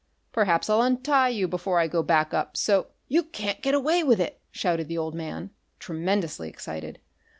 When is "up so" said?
2.33-2.87